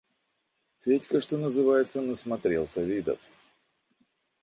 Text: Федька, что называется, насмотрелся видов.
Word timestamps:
Федька, 0.79 1.19
что 1.21 1.37
называется, 1.37 2.01
насмотрелся 2.01 2.81
видов. 2.81 3.19